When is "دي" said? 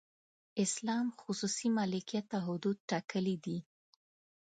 3.45-3.57